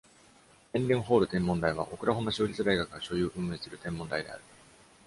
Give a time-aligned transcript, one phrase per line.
[0.73, 4.41] メンデンホール天文台は、オクラホマ州立大学が所有・運営する天文台である。